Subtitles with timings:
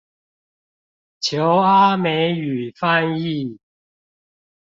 [1.19, 3.59] 求阿美語翻譯